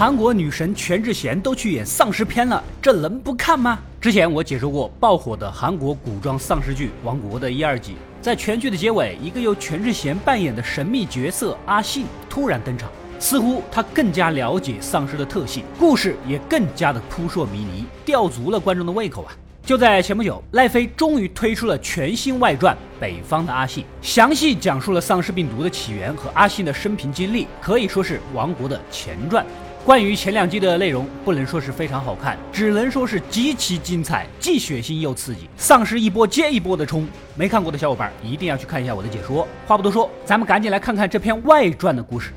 [0.00, 3.78] 韩国女神全智贤都去演丧尸片了，这能不看吗？
[4.00, 19.36] 之前我解说过爆火的韩国古装丧尸剧《王国》的一二集，在全剧的结尾，一个由全智贤扮演的神秘角色阿信突然登场，似乎他更加了解丧尸的特性，故事也更加的扑朔迷离，吊足了观众的胃口啊！
[19.66, 29.44] 就在前不久，赖飞终于推出了全新外传《北方的阿信》，详细讲述了丧尸病毒的起源和阿信的生平经历，可以说是《王国》的前传。
[29.82, 37.08] 关于前两季的内容，不能说是非常好看，只能说是极其精彩，既血腥又刺激，丧尸一波接一波的冲。
[37.34, 39.48] 没看过的小伙伴一定要去看一下我的解说。
[39.66, 42.30] 话不多说，咱们赶紧来看看这篇外传的故事。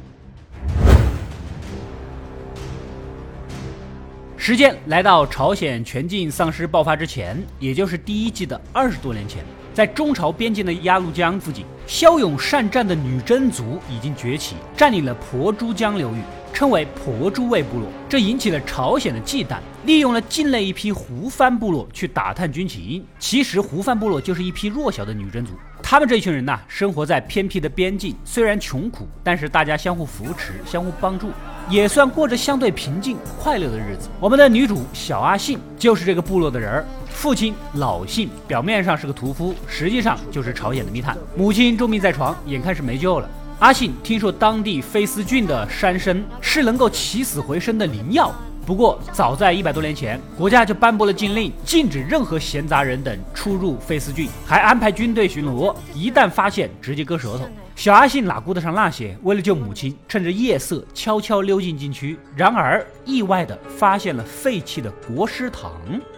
[4.38, 16.20] 时间来到朝鲜全境丧尸爆发之前，也就是第一季的二十多年前，在中朝边境的鸭绿江附近，骁勇善战的女真族已经崛起，占领了婆珠江流域，
[16.54, 17.90] 称为婆诸卫部落。
[18.08, 23.04] 这引起了朝鲜的忌惮，利用了境内一批胡番部落去打探军情。
[23.18, 25.54] 其实胡番部落就是一批弱小的女真族。
[25.82, 31.30] 他们这群人呐，生活在偏僻的边境，虽然穷苦，但是大家相互扶持，相互帮助。
[31.70, 34.10] 也算过着相对平静快乐的日子。
[34.20, 41.18] 我们的女主小阿信就是这个部落的人儿，父亲老信表面上是个屠夫，实际上就是朝鲜的密探。
[41.36, 43.30] 母亲重病在床，眼看是没救了。
[43.64, 48.30] 阿信听说当地飞丝郡的山参是能够起死回生的灵药。
[48.66, 57.48] 不过，早在一百多年前，国家就颁布了禁令，禁止任何闲杂人等出入费斯郡，还安排军队巡逻，一旦发现，直接割舌头。
[57.74, 59.18] 小阿信哪顾得上那些？
[59.24, 65.72] 为了救母亲，趁着夜色悄悄溜进禁区，然而意外的发现了废弃的国师堂。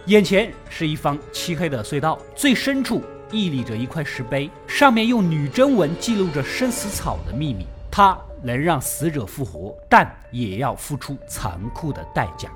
[0.06, 3.04] 眼前是一方漆黑的隧道，最深处
[3.36, 7.66] 屹立着一块石碑，上面用女真文记录着生死草的秘密。
[7.90, 8.16] 它。
[8.42, 12.48] 能让死者复活，但也要付出残酷的代价。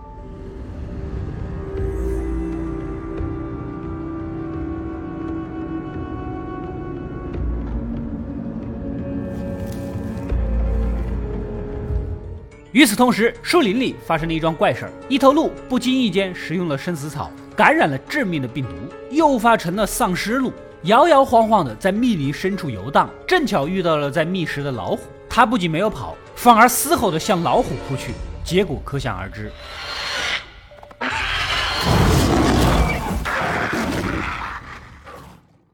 [12.73, 18.71] 与此同时，树林里发生了一桩怪事：一头鹿不经意间食用了生死草，感染了致命的病毒，
[19.11, 20.53] 诱发成了丧尸鹿，
[20.85, 25.01] 摇摇晃晃的在密林深处游荡，正巧遇到了在觅食的老虎。
[25.29, 29.53] 他不仅没有跑，反而嘶吼的向老虎扑去，结果可想而知。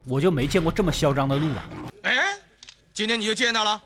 [0.05, 1.63] 我就没见过这么嚣张的鹿啊！
[2.03, 2.13] 哎，
[2.93, 3.81] 今天你就见到了。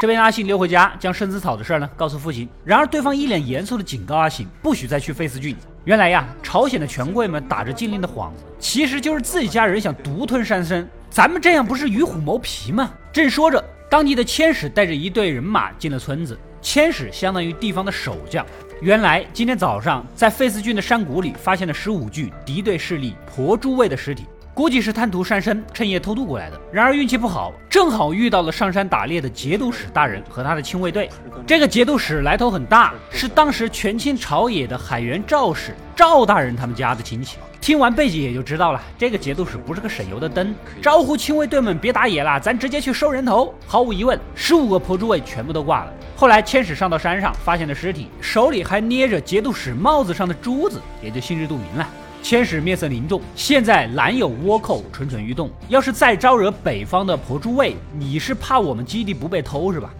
[0.00, 2.48] 这边阿信溜回家，将生死草的事呢告诉父亲。
[2.64, 5.56] 然而对方一脸严肃的警告阿信，不许再去费斯郡。
[5.84, 10.86] 原来呀，朝鲜的权贵们打着禁令的幌子，其实就是自己家人想独吞山参。
[11.08, 12.92] 咱们这样不是与虎谋皮吗？
[13.12, 13.64] 正说着。
[13.88, 18.46] 当地的千使带着一队人马进了村子，千使相当于地方的守将。
[18.80, 26.60] 原来今天早上在费斯郡的山谷里发现了十五具敌对势力婆珠卫的尸体，估计是贪图山参，趁夜偷渡过来的。
[26.72, 31.08] 然而运气不好，正好遇到了上山打猎的节度使大人和他的亲卫队。
[31.46, 37.38] 这个节度使来头很大，是当时权倾朝野的海员赵氏赵大人他们家的亲戚。
[37.60, 40.54] 听完背景也就知道了，这个节度使不是个省油的灯。
[40.82, 43.54] 招呼亲卫队们别打野了，咱直接去收人头。
[43.66, 45.92] 毫无疑问，十五个婆珠卫全部都挂了。
[46.16, 51.86] 后来千使上到山上，发现了尸体，手里还捏着节度使帽子上的珠子，也就心知肚明了。
[52.22, 59.92] 千使面色凝重，现在南有倭寇蠢蠢欲动，要是再招惹北方的婆诸卫，你是怕我们基地不被偷是吧？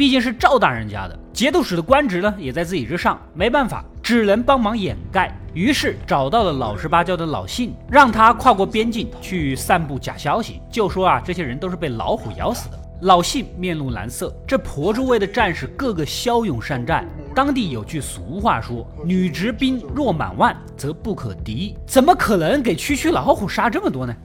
[0.00, 5.34] 毕竟是赵大人家的节度使的官职呢，也在自己之上，没办法，只能帮忙掩盖。
[5.54, 12.78] 于是找到了老实巴交的老信，让他跨过边境去散布假消息，就说啊，这些人都是被老虎咬死的。
[13.02, 24.16] 老信面露难色，这婆珠卫的战士个个骁勇善战，当地有句俗话说：“女执兵若满万，则不可敌。”怎么可能给区区老虎杀这么多呢？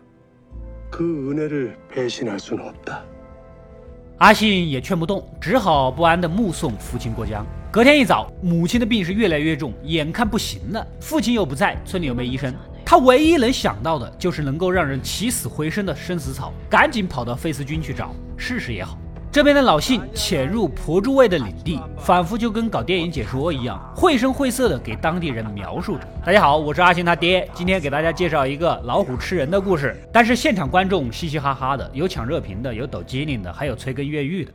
[4.18, 7.44] 阿信也劝不动，只好不安地目送父亲过江。
[7.70, 10.86] 隔天一早，母亲的病是越来越重，眼看不行了。
[10.98, 18.96] 父亲又不在，村里又没医生，他唯一能想到的就是能够让人起死回生的生死草，赶紧跑到费斯军去找试试也好。
[19.36, 26.08] 这边的老信潜入婆珠卫的领地，仿佛就跟搞电影解说一样，绘声绘色的给当地人描述着。
[26.24, 29.94] 大家好，我是阿信他爹，今天给大家介绍一个老虎吃人的故事。
[30.10, 34.52] 但是现场观众嘻嘻哈哈的，有抢热评的，有抖机灵的，还有催更越狱的，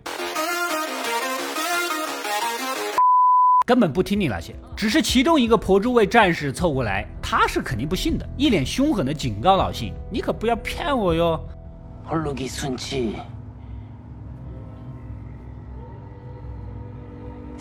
[3.67, 4.55] 根本不听你那些。
[4.75, 11.39] 只是其中一个婆珠卫战士凑过来，他是肯定不信的，一脸凶狠的警告老信：“你可不要骗我哟。”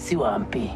[0.00, 0.70] 希望比。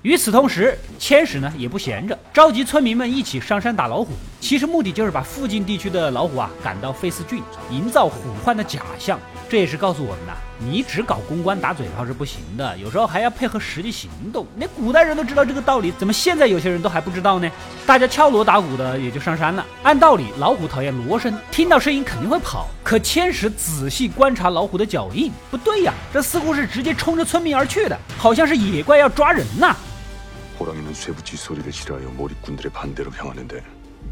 [0.00, 4.14] 与此同时，千使呢也不闲着，召集村民们一起上山打老虎。
[4.42, 7.40] 其实目的就是把附近地区的老虎啊赶到费斯郡，
[7.70, 9.16] 营造虎患的假象。
[9.48, 14.44] 这也是告诉我们呐，你只搞公关打嘴炮是不行的，有时候还要配合实际行动。
[14.56, 17.48] 连古代人都知道这个道理，怎么现在有些人都还不知道呢？
[17.86, 19.64] 大家敲锣打鼓的也就上山了。
[19.84, 22.66] 按道理，老虎讨厌锣声，听到声音肯定会跑。
[22.82, 29.76] 可千石仔细观察老虎的脚印，不对呀，这似乎是直接冲着村民而去的，好像是野怪要抓人呐。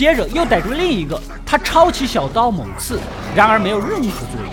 [0.02, 1.16] 接着又逮住另一个，
[1.46, 2.98] 他抄起小刀猛刺，
[3.36, 4.50] 然而没有任何作用。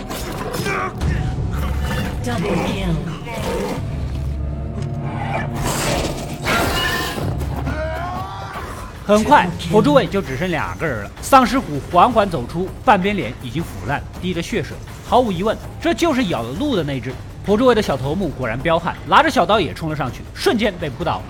[9.04, 11.10] 很快，辅助位就只剩两个人了。
[11.20, 14.76] 丧尸虎缓缓走出，半边脸已经腐烂，滴着血水。
[15.04, 17.12] 毫无疑问，这就是咬了鹿的那只。
[17.44, 21.20] 辅助位的小头目果然彪悍，拿着小刀也冲了上去，瞬间被扑倒。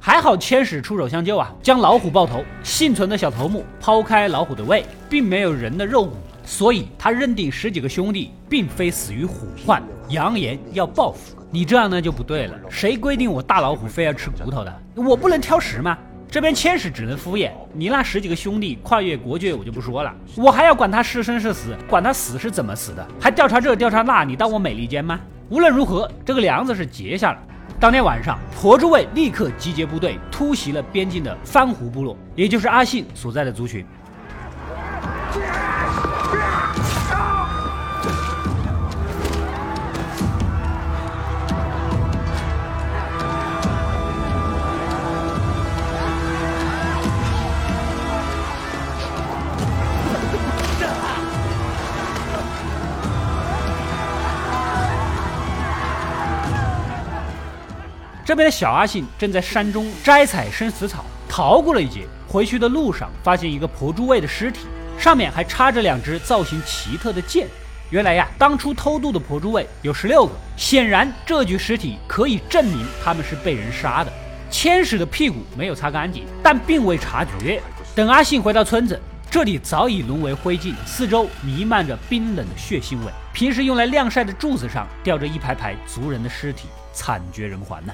[0.00, 2.42] 还好千使出手相救啊，将老虎爆头。
[2.62, 11.36] 幸存的小头目抛开老虎的胃，并没有人的肉骨，所以他认定十几个兄弟并非死于虎患，扬言要报复。
[11.50, 14.82] 你这样呢就不对了，谁规定我大老虎非要吃骨头的？
[14.96, 15.96] 我不能挑食吗？
[16.30, 25.18] 这边千使只能敷衍你那十几个兄弟跨越国界，我就不说了，我还要管他是生是死，管他死是怎么死的，还调查这调查那，你当我美利坚吗？
[25.48, 27.38] 无论如何，这个梁子是结下了。
[27.80, 33.86] 当天晚上，婆珠卫立刻集结部队，突袭了边境的番胡部落，也就是阿信所在的族群。
[58.28, 62.06] 这边的小阿信正在山中摘采生死草，逃过了一劫。
[62.26, 64.66] 回去的路上，发现一个婆珠卫的尸体，
[64.98, 67.46] 上面还插着两只造型奇特的剑。
[67.88, 74.12] 原来呀，当初偷渡的婆珠卫有十六个，显然这具尸体可以证明他们是被人杀的。
[74.50, 77.62] 千使的屁股没有擦干净，但并未察觉。
[77.94, 83.10] 等阿信回到村子，这里早已沦为灰烬，四周弥漫着冰冷的血腥味。
[83.32, 86.68] 平时用来晾晒的柱子上吊着一排排族人的尸体，
[86.98, 87.92] 惨绝人寰呐！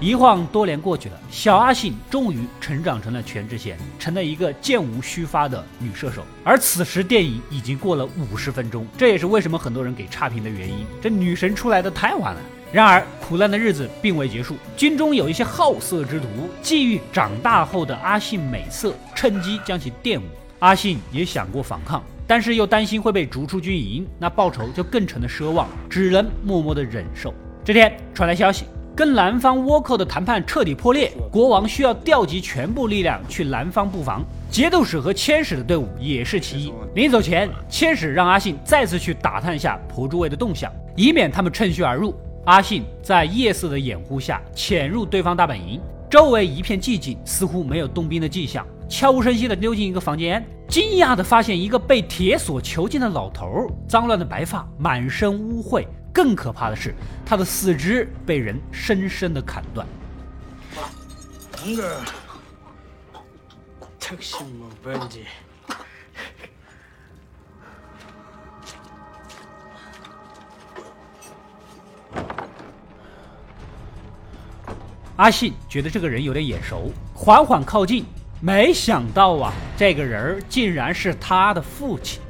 [0.03, 6.23] 一晃多年过去了，小阿信终于成长成了全智贤，成了一个剑无虚发的女射手。
[6.43, 10.85] 而此时电影已经过了五十分钟，这也是为什么很多人给差评的原因。
[11.01, 12.41] 这女神出来的太晚了。
[12.69, 16.27] 然而苦难的日子并未结束，军中有一些好色之徒
[16.61, 20.23] 觊觎长大后的阿信美色，趁机将其玷污。
[20.59, 27.33] 阿信也想过反抗，但是又担心会被逐出军营，那报仇就更成了奢望，只能默默的忍受。
[27.63, 28.65] 这天传来消息。
[28.95, 34.23] 跟南方倭寇的谈判彻底破裂，国王需要调集全部力量去南方布防。
[34.51, 36.71] 节度使和千使的队伍也是其一。
[36.93, 42.13] 临走前，千使让阿信再次去打探一下蒲诸卫的动向，以免他们趁虚而入。
[42.45, 48.63] 阿信在夜色的掩护下潜入对方大本营，周围一片寂静，似乎没有动兵的迹象。
[48.87, 55.83] 悄无声息地溜进一个房间，惊讶地发现一个被铁锁囚禁的老头，脏乱的白发，满身污秽。
[56.13, 56.93] 更可怕的是，
[57.25, 59.87] 他的四肢被人深深的砍断。
[75.15, 78.05] 阿信觉得这个人有点眼熟，缓缓靠近，
[78.39, 82.21] 没想到啊，这个人竟然是他的父亲。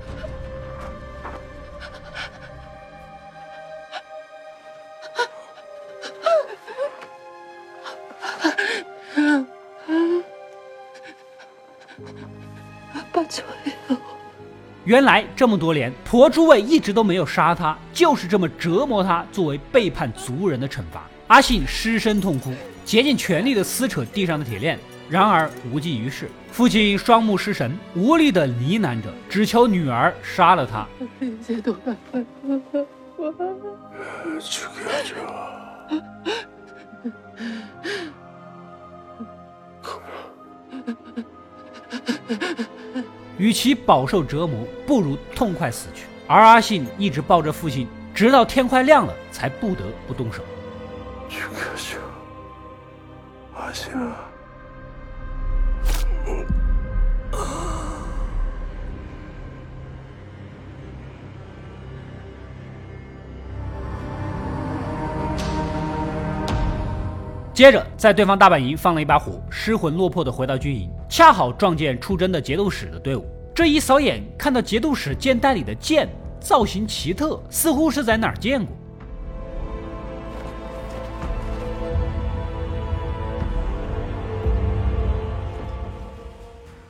[14.85, 21.09] 原来这么多年，婆珠卫一直都没有杀他，就是这么折磨他，作为背叛族人的惩罚。
[21.27, 22.51] 阿信失声痛哭，
[22.83, 24.77] 竭尽全力的撕扯地上的铁链，
[25.09, 26.29] 然而无济于事。
[26.51, 30.85] 父亲双目失神，无力的呢喃着，只求女儿杀了他。
[43.37, 46.05] 与其饱受折磨，不如痛快死去。
[46.27, 50.43] 而阿信一直抱着父亲，直到天快亮了，才不得不动手。
[53.55, 53.91] 阿信。
[67.53, 73.23] 接着，在对方大本营放了一把火，失魂落魄的回到军营，恰好撞见出征的节度使的队伍。
[73.53, 78.75] 这一扫眼，看到节度使箭袋里的剑造型奇特，似乎是在哪儿见过。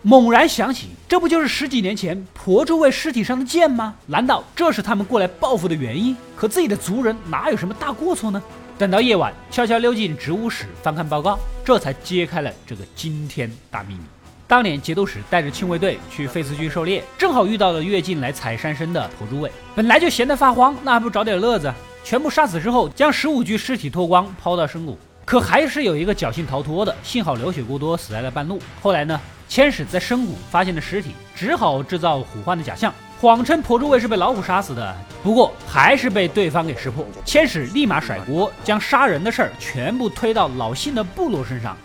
[0.01, 3.93] 猛然想起，这不就是十几年前婆珠卫尸体上的剑吗？
[4.07, 6.15] 难道这是他们过来报复的原因？
[6.35, 8.41] 可自己的族人哪有什么大过错呢？
[8.77, 14.01] 等到夜晚，悄悄溜进植物室翻看报告，这才揭开了这个惊天大秘密。
[14.47, 21.71] 当年节度使带着亲卫队去费斯郡狩猎，正好遇到了跃进来采山参的婆珠卫，本来就闲得发慌，那还不找点乐子？
[22.03, 24.97] 全部杀死之后，将十五具尸体脱光，抛到深谷。
[25.25, 28.59] 可还是有一个侥幸逃脱的，幸好流血过多，死在了半路。
[28.81, 29.19] 后来呢，
[29.53, 32.91] 千使在深谷发现了尸体，只好制造虎患的假象。
[33.21, 37.05] 谎称婆珠卫是被老虎杀死的，不过还是被对方给识破。
[37.23, 41.77] 千使立马甩锅，将杀人的事儿全部推到老信的部落身上。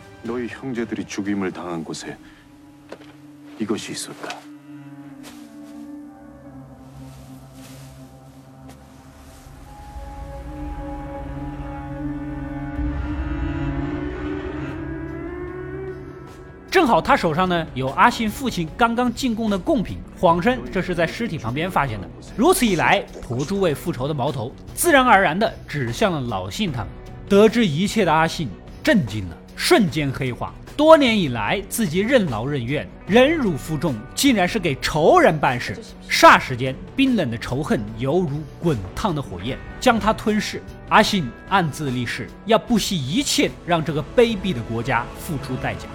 [16.70, 22.06] 正好他手上呢有阿信父亲刚刚进贡的贡品，谎称这是在尸体旁边发现的。
[22.37, 26.88] 如此一来，婆珠为复仇的矛头自然而然地指向了老信他们。
[27.26, 28.48] 得知一切的阿信
[28.82, 30.52] 震惊了，瞬间黑化。
[30.76, 35.76] 多年以来自己任劳任怨、忍辱负重，竟然是给仇人办事。
[36.08, 40.62] 霎时间，冰冷的仇恨犹如滚烫的火焰，将他吞噬。
[40.90, 45.88] 阿信暗自立誓，要不惜一切让这个卑鄙的国家付出代价。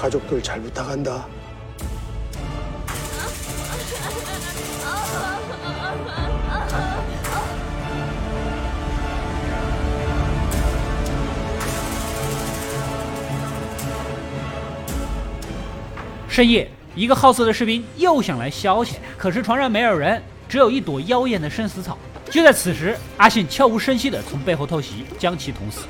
[0.00, 1.24] 가족들 잘 부탁한다.
[16.28, 20.22] 深夜，一个好色的士兵又想来消遣，可是床上没有人。
[20.48, 21.98] 只有一朵妖艳的生死草。
[22.30, 25.86] 就在此时，阿信悄无声息地从背后偷袭，将其捅死。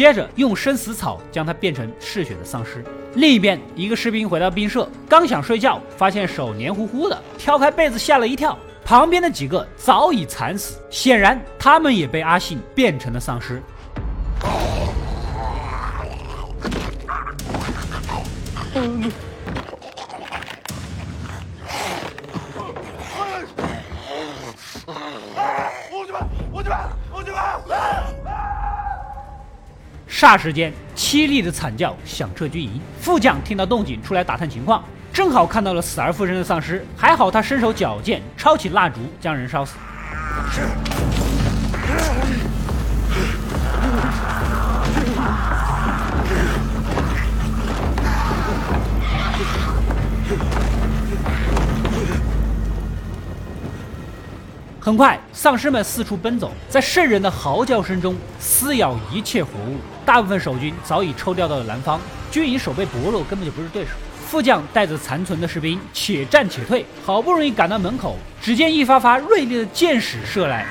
[0.00, 2.82] 接着用生死草将他变成嗜血的丧尸。
[3.16, 8.58] 另一边，一个士兵回到兵舍，刚想睡觉，发现手黏糊糊的，挑开被子吓了一跳。
[8.82, 13.62] 旁边的几个早已惨死，显然他们也被阿信变成了丧尸。
[30.20, 32.78] 霎时间，凄厉的惨叫响彻军营。
[33.00, 36.84] 副将听到动静，出来打探情况，正好看到了死而复生的丧尸。
[36.94, 39.76] 还好他身手矫健，抄起蜡烛将人烧死。
[54.78, 59.78] 很快，丧尸们四处奔走，在圣人的嚎叫声中撕咬一切活物。
[60.10, 62.00] 大部分守军早已抽调到了南方，
[62.32, 63.90] 军营守备薄弱，根本就不是对手。
[64.26, 70.66] 副将带着残存的士兵，且战且退，好不容易赶到门口，只见一发发锐利的箭矢射来。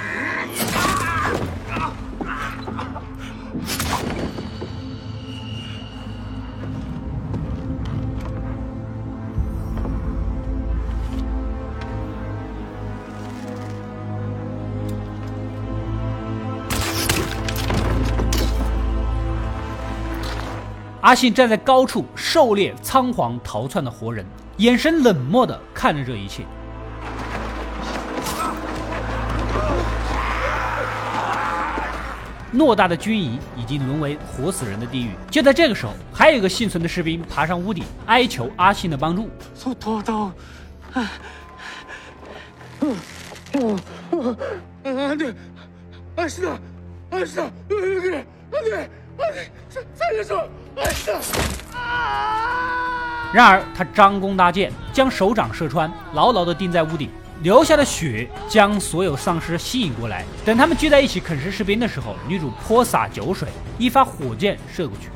[21.10, 24.24] 阿信站在高处狩猎仓皇逃窜的活人，
[24.58, 26.44] 眼神冷漠地看着这一切。
[32.54, 35.10] 偌大的军营已经沦为活死人的地狱。
[35.32, 39.32] 就在这个时候，还有一个幸存的士兵爬上屋顶，哀求阿信的帮助。
[51.74, 57.10] 啊然而他张弓搭箭将手掌射穿牢牢的钉在屋顶
[57.44, 60.26] 留下的血将所有丧尸吸引过来。
[60.44, 65.10] 等他们聚在一起啃食士兵的时候女主泼洒酒水一发火箭射过去。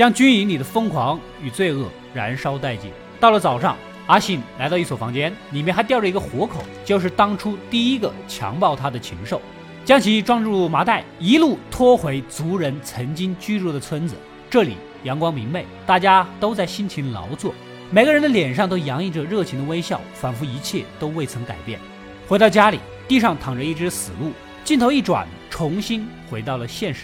[0.00, 2.90] 将军营里的疯狂与罪恶燃烧殆尽。
[3.20, 9.42] 到了早上，阿信来到一所房间，里面还吊着一个活口，就是当初第一个强暴他的禽兽。
[9.84, 14.16] 将其装入麻袋，一路拖回族人曾经居住的村子。
[14.48, 17.52] 这里阳光明媚，大家都在辛勤劳作，
[17.90, 21.78] 每个人的脸上都洋溢着热情的微笑，仿佛一切都未曾改变。
[22.26, 24.32] 回到家里，地上躺着一只死鹿，
[24.64, 27.02] 镜头一转，重新回到了现实。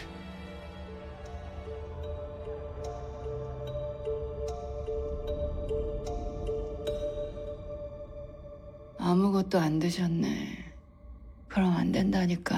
[9.06, 10.66] 아직도 안 드셨네.
[11.48, 12.56] 그럼 안 된다니까.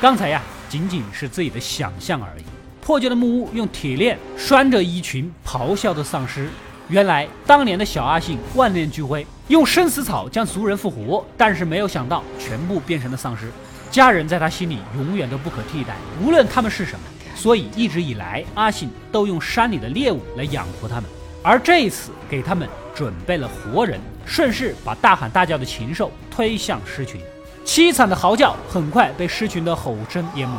[0.00, 2.42] 刚才呀，仅仅是自己的想象而已。
[2.80, 6.48] 破旧的木屋用铁链拴着一群咆哮的丧尸。
[6.89, 13.51] 原来当年的小阿信万念俱灰，用生死草将族人复活，但是没有想到全部变成了丧尸。
[13.91, 16.99] 家人在他心里永远都不可替代，无论他们是什么。
[17.35, 21.03] 所以一直以来，阿信都用山里的猎物来养活他们。
[21.43, 27.19] 而这一次，给他们准备了活人，顺势把大喊大叫的禽兽推向狮群。
[27.65, 30.57] 凄惨的嚎叫很快被狮群的吼声淹没。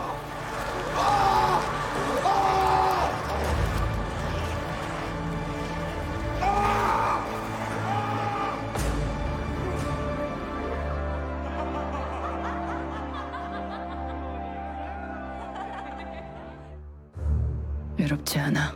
[18.07, 18.75] 외롭지 않아.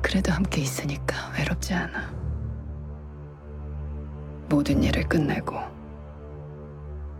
[0.00, 2.12] 그래도 함께 있으니까 외롭지 않아.
[4.48, 5.56] 모든 일을 끝내고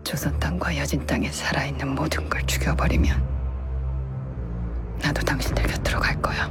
[0.03, 3.25] 조선 땅과 여진 땅에 살아있는 모든 걸 죽여버리면
[5.01, 6.49] 나도 당신들 곁으로 갈 거야.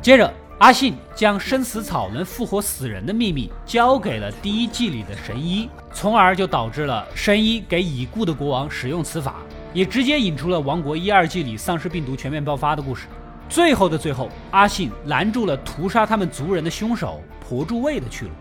[0.00, 9.36] 接着，阿信将生死草能复活死人的秘密交给了第一季里的神医，从而就导致了神医给已故的国王使用此法，
[9.73, 13.07] 也直接引出了王国一二季里丧尸病毒全面爆发的故事。
[13.49, 18.31] 最后的最后，阿信拦住了屠杀他们族人的凶手婆柱卫的去路。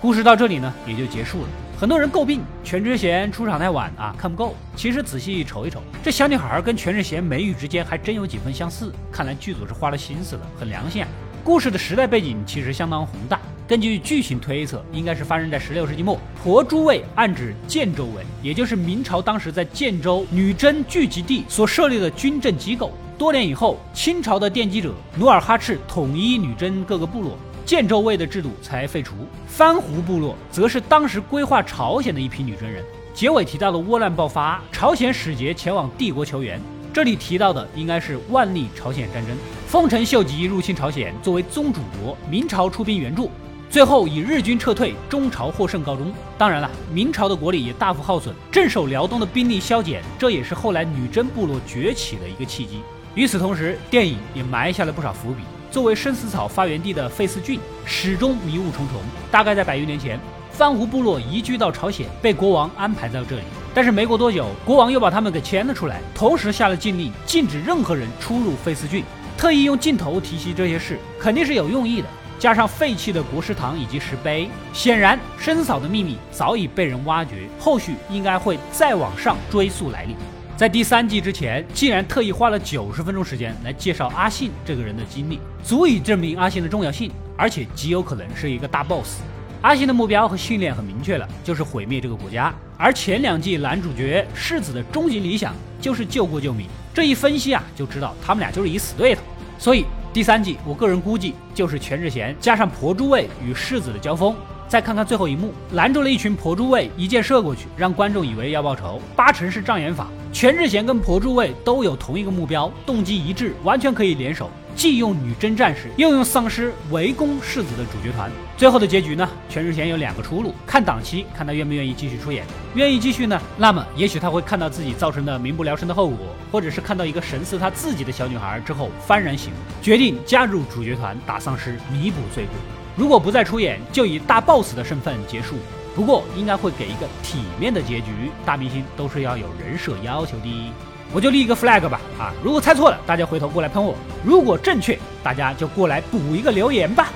[0.00, 1.48] 故事到这里呢，也就结束了。
[1.76, 4.54] 很多人诟病全智贤出场太晚啊，看不够。
[4.76, 8.92] 其实仔细瞅一瞅，这小女孩跟全智贤眉宇之间还真有几分相似。
[9.10, 11.08] 看来剧组是花了心思的，很良心啊。
[11.42, 16.16] 故事的时代背景其实相当宏大，根据剧情推测，应该是发生在十六世纪末。
[16.44, 22.92] 婆珠卫暗指建州卫，也就是明朝当时在建州女真聚集地所设立的军政机构。
[23.16, 27.36] 多年以后，清朝的奠基者努尔哈赤统一女真各个部落。
[27.68, 29.14] 建州卫的制度才废除，
[29.46, 32.82] 番胡部落则是当时规划朝鲜的一批女真人。
[33.12, 36.58] 结尾提到的倭乱爆发，朝鲜使节前往帝国求援。
[36.94, 43.30] 这里提到的应该是万历朝鲜战争，丰臣秀吉入侵朝鲜，作为宗主国，明朝出兵援助，
[43.68, 46.10] 最后以日军撤退，中朝获胜告终。
[46.38, 52.80] 当然了，明朝的国力也大幅耗损，镇守辽东的兵力削减，这也是后来女真部落崛起的一个契机。
[53.14, 55.42] 与此同时，电影也埋下了不少伏笔。
[55.70, 59.00] 作为生死草发源地的费斯郡始终迷雾重重。
[59.30, 60.18] 大概在百余年前，
[60.50, 63.42] 番胡部落移居到朝鲜，被国王安排在这里。
[63.74, 69.04] 但是没过多久，国王又把他们给牵了出来，同时下了禁令，禁止任何人出入费斯郡。
[69.36, 72.08] 特意用镜头提及这些事，肯定是有用意的。
[72.40, 80.16] 加上废弃的国师堂以及石碑，显然生死草的秘密早已被人挖掘，后续应该会再往上追溯来历。
[80.58, 89.20] 在第三季之前，竟然特意花了九十分钟时间来介绍阿信这个人的经历，足以证明阿信的重要性，而且极有可能是一个大 boss。
[89.62, 92.52] 阿信的目标和训练很明确了，就是毁灭这个国家。
[92.76, 96.66] 而前两季男主角世子的终极理想就是救国救民。
[96.92, 99.22] 这一分析啊，就知道他们俩就是一死对头。
[99.60, 104.34] 所以第三季，我个人估计就是全智贤加上婆珠卫与世子的交锋。
[104.68, 110.08] 再看看最后一幕，拦住了一群婆珠卫，一箭射过去，让观众以为要报仇，八成是障眼法。
[110.30, 118.30] 全智贤跟婆珠卫都有同一个目标，动机一致，完全可以联手，既用女真战士，又用丧尸围攻世子的主角团。
[118.58, 119.26] 最后的结局呢？
[119.48, 122.44] 全智贤有两个出路，看档期，看他愿不愿意继续出演。
[122.74, 126.18] 愿意继续呢，那么也许他会看到自己造成的民不聊生的后果，
[126.52, 132.52] 或者是看到一个神似他自己的小女孩之后幡然醒悟，决定加入主角团打丧尸，弥补罪过。
[132.98, 135.54] 如果不再出演，就以大 boss 的身份结束。
[135.94, 138.32] 不过应该会给一个体面的结局。
[138.44, 140.72] 大明星都是要有人设要求的。
[141.12, 147.08] 我就立一个 flag 吧，啊，如果猜错了，大家回头过来喷我；如果正确，大家就过来补一个留言吧。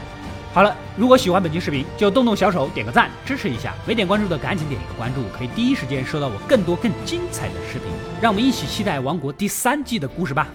[0.54, 3.74] 好了，如果喜欢本期视频，就动动小手点个赞支持一下。
[3.84, 7.88] 没点关注的赶紧点一个关注，可以第一时间收到我更多更精彩的视频。
[8.20, 10.46] 让我们一起期待《王国》第三季的故事吧。